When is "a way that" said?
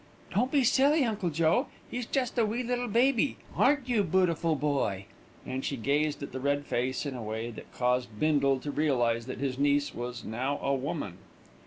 7.13-7.71